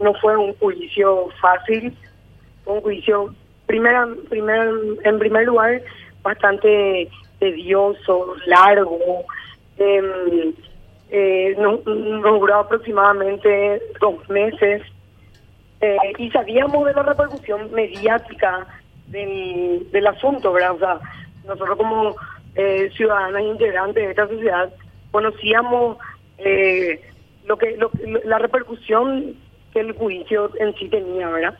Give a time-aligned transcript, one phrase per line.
[0.00, 1.96] no fue un juicio fácil,
[2.64, 3.34] fue un juicio,
[3.66, 4.68] primera, primer,
[5.04, 5.82] en primer lugar,
[6.22, 8.98] bastante tedioso, largo,
[9.78, 10.52] em,
[11.10, 14.82] eh, nos, duró aproximadamente dos meses
[15.80, 18.66] eh, y sabíamos de la repercusión mediática
[19.06, 20.74] del, del asunto, ¿verdad?
[20.74, 21.00] O sea,
[21.46, 22.14] nosotros como
[22.54, 24.70] eh, ciudadanas integrantes de esta sociedad
[25.10, 25.98] conocíamos
[26.38, 27.00] eh,
[27.44, 27.78] lo que
[28.24, 29.34] la repercusión
[29.72, 31.56] que el juicio en sí tenía, ¿verdad?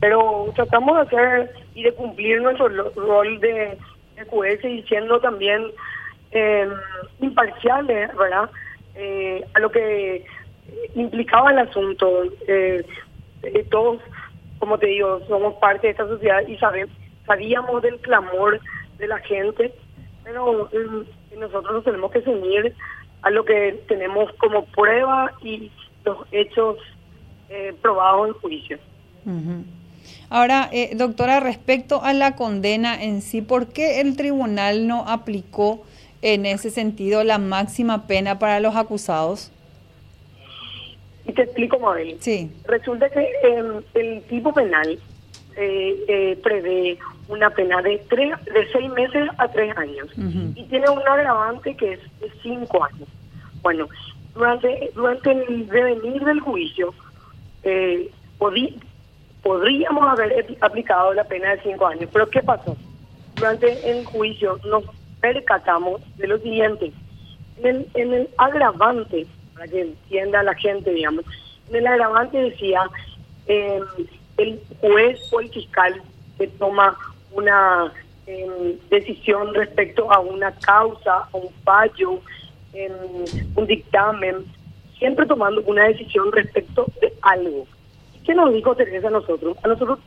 [0.00, 3.78] Pero tratamos de hacer y de cumplir nuestro rol de,
[4.28, 5.66] jueces y siendo también
[6.30, 6.68] eh,
[7.20, 8.50] imparciales, ¿verdad?
[8.94, 10.24] Eh, a lo que
[10.94, 12.24] implicaba el asunto.
[12.46, 12.84] Eh,
[13.70, 14.00] todos,
[14.58, 16.56] como te digo, somos parte de esta sociedad y
[17.26, 18.60] sabíamos del clamor
[18.98, 19.72] de la gente,
[20.22, 20.70] pero
[21.36, 22.74] nosotros nos tenemos que ceñir
[23.22, 25.70] a lo que tenemos como prueba y
[26.04, 26.76] los hechos
[27.48, 28.78] eh, probados en juicio.
[30.30, 35.84] Ahora, eh, doctora, respecto a la condena en sí, ¿por qué el tribunal no aplicó
[36.22, 39.52] en ese sentido la máxima pena para los acusados?
[41.26, 42.16] Y te explico, Mabel.
[42.20, 42.50] Sí.
[42.66, 44.98] Resulta que em, el tipo penal
[45.56, 50.08] eh, eh, prevé una pena de tres, de seis meses a tres años
[50.54, 53.08] y tiene un agravante que es de cinco años.
[53.62, 53.88] Bueno,
[54.34, 56.92] durante durante el devenir del juicio
[57.64, 58.10] eh,
[59.42, 62.76] podríamos haber aplicado la pena de cinco años, pero ¿qué pasó?
[63.34, 64.84] Durante el juicio nos
[65.20, 66.92] percatamos de lo siguiente,
[67.58, 71.24] en el, en el agravante, para que entienda la gente, digamos,
[71.68, 72.82] en el agravante decía
[73.46, 73.80] eh,
[74.36, 76.02] el juez o el fiscal
[76.38, 76.96] que toma
[77.32, 77.92] una
[78.26, 82.20] em, decisión respecto a una causa, a un fallo,
[82.72, 82.92] en
[83.54, 84.44] un dictamen,
[84.98, 87.66] siempre tomando una decisión respecto de algo.
[88.24, 89.56] ¿Qué nos dijo Teresa a nosotros?
[89.62, 89.98] A nosotros,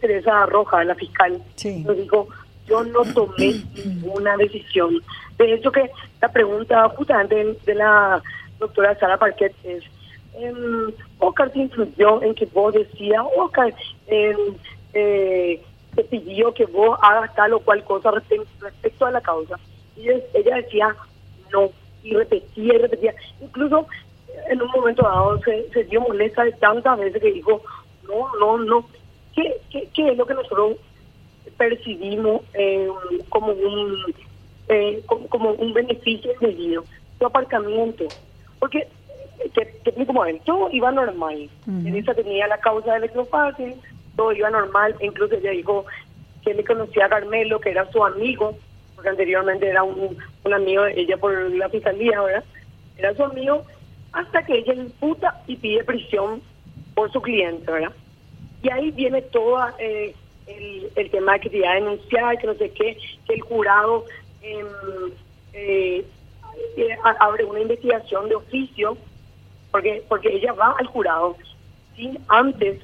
[0.00, 1.40] Teresa Roja, la fiscal,
[1.84, 2.28] nos dijo,
[2.66, 5.00] yo no tomé ninguna decisión.
[5.38, 5.90] De hecho, que
[6.20, 8.22] la pregunta justamente de la
[8.58, 9.84] doctora Sara Parquet es,
[10.34, 10.52] eh,
[11.18, 13.72] Oscar se influyó en que vos decías, Oscar
[14.08, 14.36] eh,
[14.92, 15.62] eh,
[15.94, 19.58] te pidió que vos hagas tal o cual cosa respecto, a la causa.
[19.96, 20.94] Y ella decía,
[21.52, 21.70] no,
[22.02, 23.14] y repetía y repetía.
[23.40, 23.86] Incluso
[24.48, 27.62] en un momento dado se, se dio molesta de tantas veces que dijo,
[28.06, 28.88] no, no, no.
[29.34, 30.76] ¿Qué, qué, qué es lo que nosotros
[31.56, 32.88] percibimos eh,
[33.28, 34.14] como un
[34.68, 36.84] eh, como, un beneficio indebido?
[37.18, 38.04] Su aparcamiento.
[38.58, 38.86] Porque
[39.52, 41.48] que, que como él, todo iba normal.
[41.66, 43.74] En esa tenía la causa del fácil,
[44.16, 45.84] todo iba normal, incluso ella dijo
[46.42, 48.56] que le conocía a Carmelo, que era su amigo,
[48.94, 52.44] porque anteriormente era un, un amigo de ella por la fiscalía, ¿verdad?
[52.96, 53.64] Era su amigo,
[54.14, 56.40] hasta que ella imputa y pide prisión
[56.94, 57.92] por su cliente, ¿verdad?
[58.62, 60.14] Y ahí viene todo eh,
[60.46, 64.04] el, el, tema que te iba a denunciar, que no sé qué, que el jurado
[64.42, 64.66] em,
[65.52, 66.04] eh,
[66.76, 68.96] eh, abre una investigación de oficio
[69.70, 71.36] porque porque ella va al jurado
[71.96, 72.80] sin antes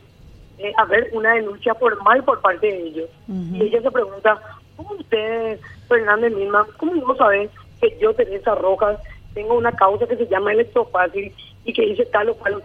[0.59, 3.11] eh, haber una denuncia formal por parte de ellos.
[3.29, 4.41] Y ella se pregunta,
[4.77, 5.59] ¿cómo usted,
[5.89, 7.49] Fernández misma, cómo no sabe
[7.81, 8.99] que yo, Teresa Rojas,
[9.35, 11.33] tengo una causa que se llama electrofácil
[11.65, 12.63] y que dice tal o cual?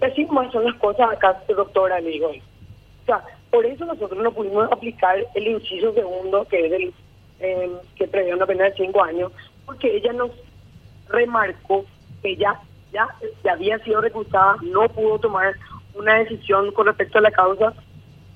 [0.00, 2.28] Y así como son las cosas acá, doctora, le digo.
[2.28, 6.94] O sea, por eso nosotros no pudimos aplicar el inciso segundo, que es el
[7.40, 9.32] eh, que prevé una pena de cinco años,
[9.64, 10.30] porque ella nos
[11.08, 11.84] remarcó
[12.22, 12.60] que ella
[12.92, 13.08] ya,
[13.50, 15.54] había sido recusada, no pudo tomar
[15.94, 17.74] una decisión con respecto a la causa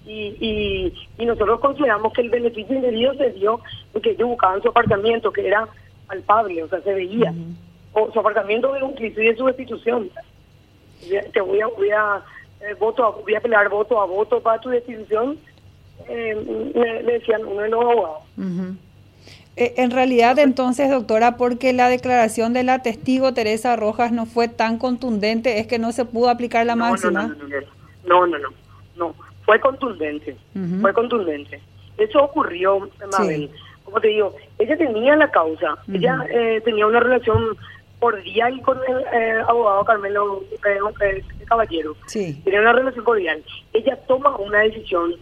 [0.04, 3.60] y, y, nosotros consideramos que el beneficio indebido se dio
[3.92, 5.68] porque ellos buscaban su apartamento, que era
[6.06, 7.32] palpable, o sea, se veía.
[7.94, 10.10] O su apartamento de un y de su destitución.
[11.32, 12.22] Te voy a, voy a,
[12.60, 15.36] eh, voto voy a pelear voto a voto para tu destitución,
[16.08, 18.22] eh, me, decían uno de los abogados.
[19.56, 24.48] Eh, en realidad, entonces, doctora, porque la declaración de la testigo Teresa Rojas no fue
[24.48, 27.36] tan contundente, es que no se pudo aplicar la máxima.
[28.04, 28.48] No, no, no,
[28.96, 29.14] no,
[29.44, 30.36] fue contundente,
[30.80, 31.60] fue contundente.
[31.98, 33.50] Eso ocurrió, Mabel.
[33.84, 37.56] Como te digo, ella tenía la causa, ella eh, tenía una relación
[38.02, 40.42] cordial con el eh, abogado Carmelo
[41.46, 41.96] Caballero.
[42.06, 42.40] Sí.
[42.44, 43.42] Tenía una relación cordial.
[43.72, 45.14] Ella toma una decisión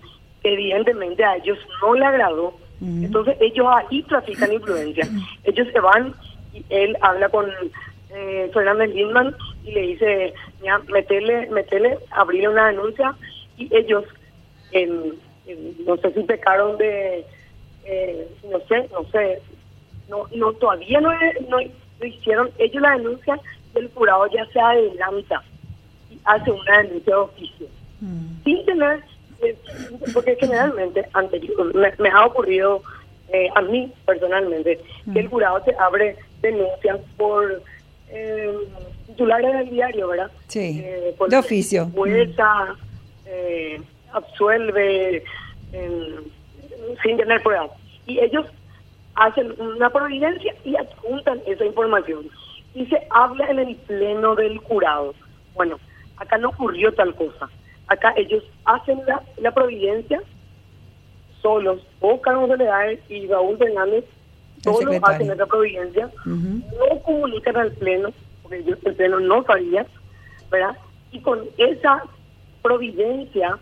[0.42, 5.06] que evidentemente a ellos no le agradó entonces ellos ahí trafican influencia.
[5.44, 6.14] Ellos se van
[6.54, 7.46] y él habla con
[8.10, 10.34] eh, Fernando Lindman y le dice,
[10.64, 13.14] ya, meterle, meterle, abrirle una denuncia
[13.58, 14.04] y ellos,
[15.84, 17.24] no sé si pecaron de,
[17.84, 19.42] eh, no sé, no sé,
[20.08, 21.10] no, no todavía no,
[21.48, 21.58] no,
[22.08, 23.40] hicieron, ellos la denuncia
[23.74, 25.42] del jurado ya se adelanta.
[26.10, 27.66] Y hace una denuncia de oficio.
[28.00, 28.42] Mm.
[28.44, 29.04] Sin tener,
[29.42, 29.56] eh,
[30.12, 32.82] porque generalmente anterior, me, ha ocurrido
[33.32, 34.80] eh, a mí personalmente,
[35.12, 35.30] que el mm.
[35.30, 37.62] jurado te abre denuncias por
[38.10, 38.58] eh,
[39.06, 40.30] titulares del diario, ¿verdad?
[40.48, 41.90] Sí, eh, de oficio.
[43.26, 43.80] Eh,
[44.12, 45.22] absuelve,
[47.02, 47.70] sin tener pruebas.
[48.06, 48.46] Y ellos
[49.20, 52.28] hacen una providencia y adjuntan esa información.
[52.74, 55.14] Y se habla en el pleno del jurado.
[55.54, 55.78] Bueno,
[56.16, 57.48] acá no ocurrió tal cosa.
[57.88, 60.20] Acá ellos hacen la, la providencia
[61.42, 64.04] solos, o Carlos Soledades y Raúl Fernández,
[64.62, 68.10] todos hacen esa providencia, no comunican al Pleno,
[68.42, 69.86] porque el Pleno no sabía,
[70.50, 70.76] ¿verdad?
[71.12, 72.04] Y con esa
[72.62, 73.58] providencia,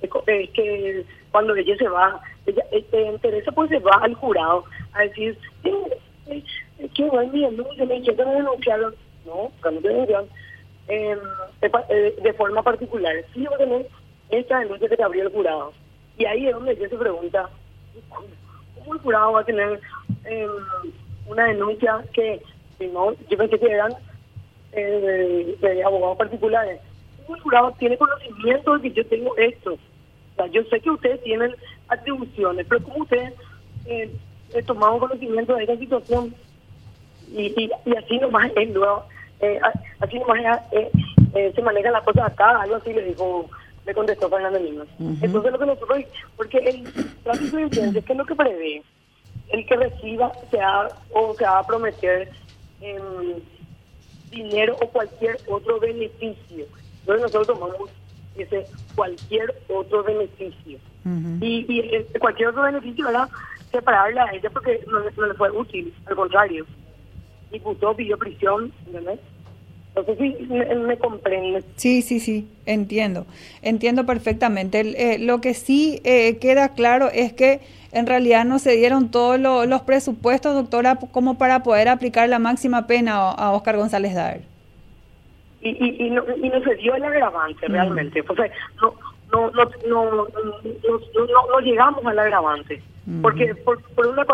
[0.00, 0.10] es
[0.50, 5.38] que cuando ella se va, ella, eh, Teresa pues se va al jurado a decir,
[5.64, 8.80] eh, eh, buen día, no, se me quieren denunciar,
[9.26, 10.24] no, cuando te denuncian,
[10.88, 11.16] eh,
[11.60, 13.86] de, de, forma particular, sí va a tener
[14.30, 15.72] esta denuncia que te abrió el jurado.
[16.18, 17.48] Y ahí es donde ella se pregunta,
[18.78, 19.80] ¿cómo el jurado va a tener
[20.24, 20.50] em,
[21.26, 22.42] una denuncia que,
[22.78, 23.92] si no, yo pensé que eran
[24.72, 26.80] eh, de, abogados particulares?
[27.24, 29.78] ¿Cómo el jurado tiene conocimiento de que yo tengo esto?
[30.40, 31.54] Sea, yo sé que ustedes tienen
[31.88, 33.34] atribuciones, pero ¿cómo ustedes
[33.84, 34.10] eh,
[34.98, 36.34] conocimiento de esa situación?
[37.30, 39.04] Y, y, y así nomás es luego,
[39.40, 39.60] eh,
[40.00, 40.90] así nomás eh,
[41.34, 43.50] eh, se manejan las cosas acá, algo así le dijo
[43.84, 44.84] le contestó Fernando Lima.
[44.98, 45.98] Entonces lo que nosotros,
[46.36, 46.84] porque el
[47.22, 48.82] tráfico de influencia, ¿qué es lo que prevé?
[49.48, 52.30] El que reciba se ha, o se va a prometer
[54.30, 56.66] dinero o cualquier otro beneficio.
[57.00, 57.90] Entonces nosotros tomamos
[58.42, 60.78] ese cualquier otro beneficio.
[61.40, 63.28] Y, y cualquier otro beneficio, ¿verdad?
[63.70, 66.66] Separarla a ella porque no, no le fue útil, al contrario.
[67.50, 69.18] Diputó, pidió prisión, ¿entendés?
[69.96, 71.64] No sé si me, comprende.
[71.76, 73.26] Sí, sí, sí, entiendo.
[73.60, 74.80] Entiendo perfectamente.
[74.80, 77.60] Eh, lo que sí eh, queda claro es que
[77.92, 82.86] en realidad no se dieron todos los presupuestos, doctora, como para poder aplicar la máxima
[82.86, 84.40] pena a, Oscar González Dar.
[85.62, 87.72] Y, y, y, no, y no se dio el agravante mm.
[87.72, 88.22] realmente.
[88.22, 88.94] Sea, no,
[89.32, 92.82] no, no, no, no, no, llegamos al agravante.
[93.06, 93.22] Mm.
[93.22, 94.24] Porque por, por una,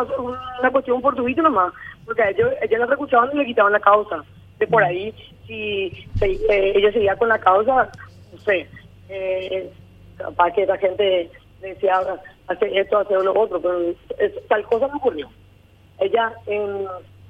[0.60, 1.72] una cuestión fortuita nomás.
[2.04, 4.24] Porque a ellos, ellos la recusaban y le quitaban la causa
[4.58, 5.14] de por ahí,
[5.46, 7.90] si eh, ella seguía con la causa,
[8.32, 8.66] no sé,
[9.08, 9.70] eh,
[10.34, 11.30] para que la gente
[11.60, 12.00] decía
[12.48, 13.78] hacer esto, hacer lo otro, pero
[14.48, 15.28] tal cosa no ocurrió.
[15.98, 16.32] Ella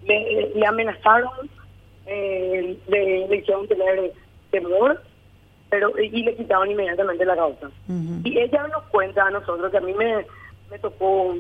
[0.05, 1.31] le, amenazaron,
[2.07, 4.13] eh, le, hicieron tener
[4.51, 5.03] temor,
[5.71, 7.71] pero y le quitaban inmediatamente la causa.
[8.25, 10.25] Y ella nos cuenta a nosotros que a mí me,
[10.71, 11.35] me tocó,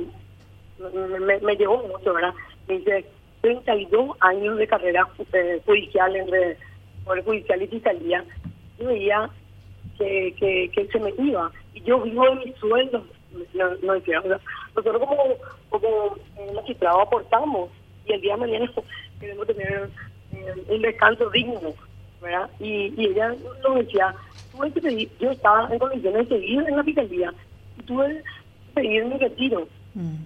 [0.78, 2.34] me, me llevó mucho, ¿verdad?
[2.68, 3.04] Me dice,
[3.42, 6.56] 32 años de carrera eh, judicial entre
[7.04, 8.24] Poder Judicial y Fiscalía,
[8.78, 9.30] yo veía
[9.98, 11.50] que, que, se me iba.
[11.74, 13.04] Y yo vivo de mi sueldo.
[13.54, 14.20] No, no decía,
[14.74, 15.16] nosotros como,
[15.68, 17.70] como eh, magistrados aportamos
[18.06, 18.72] y el día de mañana
[19.20, 19.90] queremos tener
[20.38, 21.74] eh, un descanso digno.
[22.20, 22.50] ¿verdad?
[22.58, 24.14] Y, y ella nos decía,
[24.52, 27.34] tuve que pedir, yo estaba en condiciones de seguir en la fiscalía
[27.78, 28.22] y tuve que
[28.74, 29.68] pedir mi retiro.
[29.94, 30.16] Mm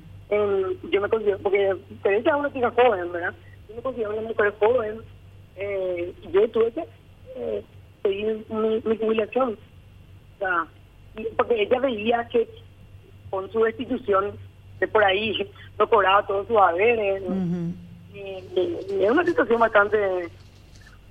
[0.90, 3.34] yo me considero, porque Teresa es una chica joven, ¿verdad?
[3.68, 5.00] Yo me considero una mujer joven.
[5.56, 6.84] Eh, yo tuve que
[7.36, 7.64] eh,
[8.02, 9.58] pedir mi, mi, jubilación.
[10.36, 10.66] O sea,
[11.36, 12.49] porque ella veía que
[13.28, 14.32] con su destitución
[14.78, 15.37] de por ahí
[15.78, 17.23] no cobraba todos sus haberes.
[18.14, 20.29] Y, es una situación bastante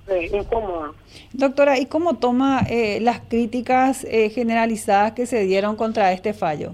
[0.07, 0.91] eh, incómoda.
[1.33, 6.73] Doctora, ¿y cómo toma eh, las críticas eh, generalizadas que se dieron contra este fallo?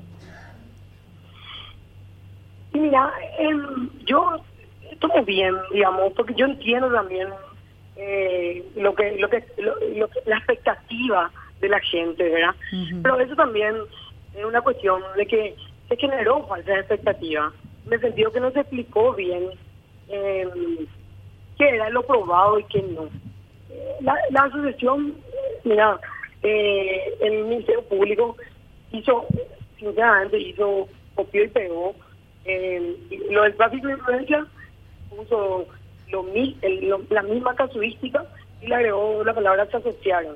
[2.74, 4.41] Mira, em, yo
[5.00, 7.27] tomo bien, digamos, porque yo entiendo también
[7.96, 9.44] eh, lo que lo que,
[10.25, 12.55] la expectativa de la gente, ¿verdad?
[13.01, 13.75] Pero eso también
[14.36, 15.55] es una cuestión de que
[15.88, 17.51] se generó falsa expectativa,
[17.86, 19.50] en el sentido que no se explicó bien
[20.09, 20.47] eh,
[21.57, 23.09] qué era lo probado y qué no.
[24.01, 25.15] La, la asociación,
[25.63, 26.00] mira,
[26.43, 28.35] eh, el Ministerio Público
[28.91, 29.25] hizo,
[29.77, 31.95] sinceramente, hizo, copió y pegó
[32.45, 32.95] eh,
[33.31, 34.45] lo del tráfico de influencia
[35.09, 35.65] puso
[36.09, 36.25] lo,
[37.09, 38.24] la misma casuística
[38.62, 40.35] y le agregó la palabra se asociaron.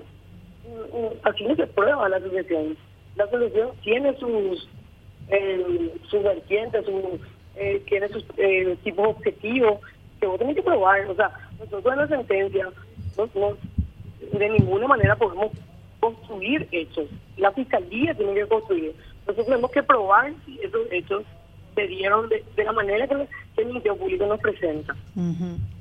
[0.65, 2.75] Mm, mm, así no se prueba la asociación.
[3.15, 4.67] La asociación tiene sus,
[5.29, 7.19] eh, sus vertientes, su,
[7.55, 9.79] eh, tiene sus eh, tipos objetivos
[10.19, 11.05] que vos tenés que probar.
[11.07, 12.67] O sea, nosotros en la sentencia
[13.17, 13.57] no,
[14.37, 15.51] de ninguna manera podemos
[15.99, 17.07] construir hechos.
[17.37, 18.93] La fiscalía tiene que construir.
[19.21, 21.23] Nosotros tenemos que probar si esos hechos
[21.75, 23.27] se dieron de, la manera que,
[23.57, 24.95] el Ministerio Público nos presenta.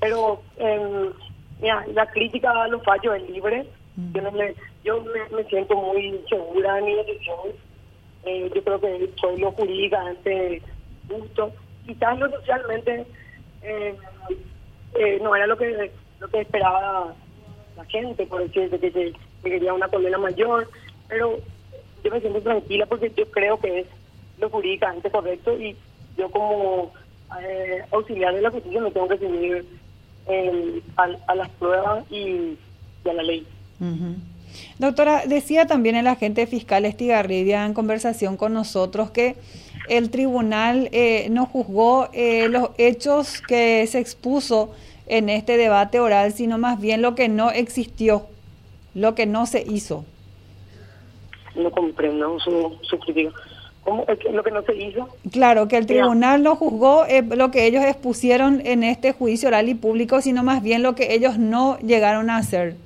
[0.01, 1.11] Pero eh,
[1.93, 3.67] la crítica a los fallos es libre,
[4.13, 7.39] Yo, no me, yo me, siento muy segura de mi decisión.
[8.25, 10.61] Eh, yo creo que soy lo jurídicamente
[11.09, 11.53] justo.
[11.87, 13.07] Quizás socialmente
[13.63, 13.97] eh,
[14.95, 17.15] eh, no era lo que lo que esperaba
[17.77, 19.13] la gente, por decir que, que,
[19.43, 20.69] quería una condena mayor,
[21.09, 21.39] pero
[22.03, 23.87] yo me siento tranquila porque yo creo que es
[24.39, 25.77] lo jurídicamente correcto y
[26.17, 26.93] yo como
[27.41, 29.65] eh, auxiliar de la justicia me tengo que seguir
[30.27, 32.57] eh, a, las pruebas y,
[33.09, 33.47] a la ley.
[34.79, 39.37] Doctora, decía también el agente fiscal Estigarribia en conversación con nosotros que
[39.89, 44.75] el tribunal eh, no juzgó eh, los hechos que se expuso
[45.07, 48.27] en este debate oral, sino más bien lo que no existió,
[48.95, 50.05] lo que no se hizo.
[51.55, 53.33] No comprendo su, su crítica.
[53.85, 54.05] ¿Cómo?
[54.33, 55.09] ¿Lo que no se hizo?
[55.33, 59.69] Claro, que el tribunal no juzgó eh, lo que ellos expusieron en este juicio oral
[59.69, 62.77] y público, sino más bien lo que ellos no llegaron a hacer.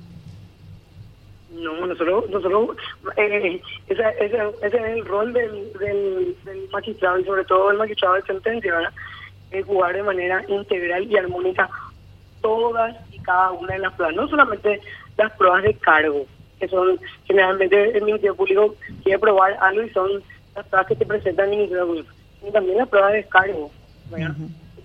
[1.53, 2.77] No, nosotros, nosotros
[3.15, 6.35] eh, ese, ese, es el rol del, del,
[6.71, 8.93] magistrado y sobre todo el magistrado de sentencia, ¿verdad?
[9.51, 11.69] Es jugar de manera integral y armónica
[12.41, 14.81] todas y cada una de las pruebas, no solamente
[15.15, 16.25] las pruebas de cargo,
[16.59, 20.23] que son generalmente el Ministerio Público quiere probar algo y son
[20.55, 23.71] las pruebas que te presentan el Ministerio Público, sino también las pruebas de descargo.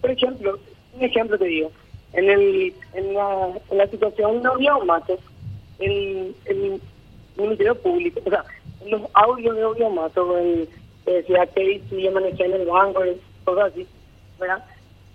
[0.00, 0.58] Por ejemplo,
[0.92, 1.72] un ejemplo te digo,
[2.12, 4.48] en, el, en, la, en la situación de
[4.86, 5.20] Matos,
[5.78, 6.80] el, el
[7.36, 8.44] Ministerio Público, o sea,
[8.86, 10.68] los audios de Obviomato, el
[11.04, 13.02] que decía que si amanecía en el banco,
[13.44, 13.86] cosas así,
[14.38, 14.64] ¿verdad?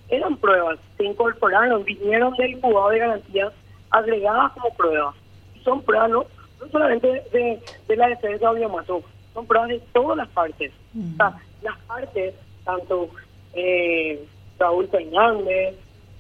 [0.10, 3.52] Eran pruebas, se incorporaron, vinieron del juzgado de garantía
[3.90, 5.16] agregadas como pruebas.
[5.64, 6.26] Son pruebas no,
[6.60, 9.04] no solamente de, de la defensa de Obviomato,
[9.34, 10.72] son pruebas de todas las partes.
[10.96, 13.10] O sea, las partes, tanto
[13.54, 14.24] eh,
[14.60, 15.76] Raúl Fernández,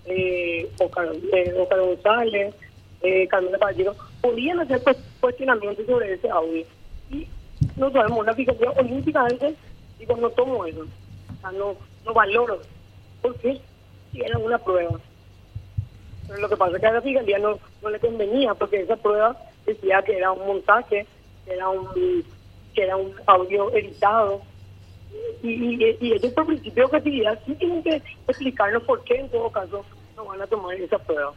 [0.05, 2.55] eh, Ocar, eh, González,
[3.01, 4.81] eh, Carmen Caballero, podían hacer
[5.19, 6.65] cuestionamientos sobre ese audio.
[7.11, 7.27] Y
[7.75, 9.53] no sabemos, una fiscalía olímpicamente,
[9.99, 10.81] digo, no tomo eso.
[10.81, 11.75] O sea, no,
[12.05, 12.61] no valoro.
[13.21, 13.59] ¿Por qué?
[14.11, 14.97] Si era una prueba.
[16.25, 18.95] Pero lo que pasa es que a la fiscalía no, no le convenía, porque esa
[18.95, 21.05] prueba decía que era un montaje,
[21.45, 21.89] que era un,
[22.75, 24.41] era un audio editado.
[25.43, 29.51] Y, y, y ellos principio de objetividad sí tienen que explicarnos por qué en todo
[29.51, 31.33] caso no van a tomar esa prueba.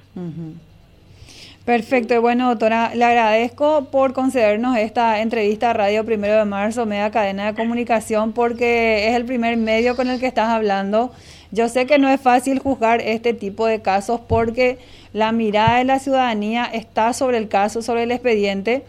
[1.66, 7.10] Perfecto, bueno doctora, le agradezco por concedernos esta entrevista a Radio Primero de Marzo, media
[7.10, 11.10] cadena de comunicación, porque es el primer medio con el que estás hablando.
[11.50, 14.78] Yo sé que no es fácil juzgar este tipo de casos porque
[15.12, 18.84] la mirada de la ciudadanía está sobre el caso, sobre el expediente,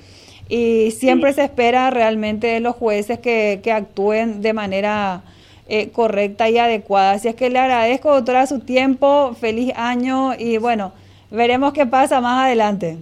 [0.48, 5.24] y siempre se espera realmente de los jueces que, que actúen de manera
[5.68, 7.14] eh, correcta y adecuada.
[7.14, 10.92] Así es que le agradezco, doctora, su tiempo, feliz año y bueno.
[11.32, 12.98] Veremos qué pasa más adelante.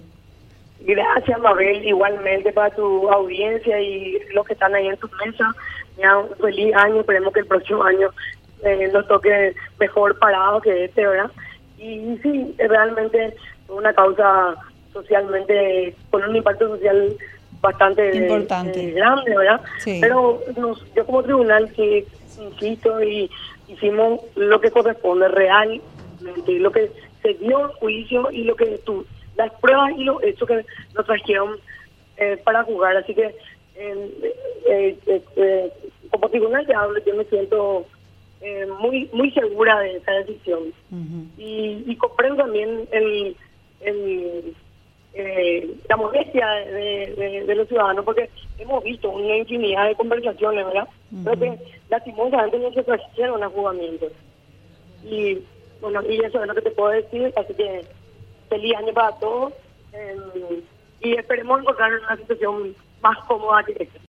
[0.80, 5.48] Gracias, Mabel, igualmente para tu audiencia y los que están ahí en tus mesas.
[5.96, 8.10] Un feliz año, esperemos que el próximo año
[8.62, 11.30] eh, nos toque mejor parado que este, ¿verdad?
[11.78, 13.34] Y sí, realmente
[13.68, 14.54] una causa
[14.92, 17.16] socialmente, con un impacto social
[17.60, 18.88] bastante Importante.
[18.88, 19.60] Eh, grande, ¿verdad?
[19.84, 20.40] Pero
[20.94, 22.04] yo como tribunal sí
[22.38, 23.30] insisto y
[23.68, 25.82] hicimos lo que corresponde realmente,
[26.58, 26.90] lo que
[27.22, 29.04] se dio juicio y lo que tú,
[29.36, 31.56] las pruebas y lo hechos que nos trajeron
[32.16, 32.96] eh, para jugar.
[32.96, 33.34] Así que,
[33.76, 35.72] eh, eh,
[36.10, 37.86] como tribunal de hablo, yo me siento
[38.80, 40.72] muy muy segura de esa decisión.
[41.36, 43.36] y, comprendo también el,
[43.80, 44.54] el
[45.88, 50.88] la modestia de, los ciudadanos, porque hemos visto una infinidad de conversaciones, ¿verdad?
[51.24, 51.58] Pero que
[51.88, 54.06] lastimosamente no se trajeron a jugamiento.
[55.04, 55.38] Y
[55.80, 57.84] bueno, y eso es lo que te puedo decir, así que
[58.48, 59.52] feliz año para todos
[59.92, 60.62] eh,
[61.00, 64.00] y esperemos encontrar una situación más cómoda que esta.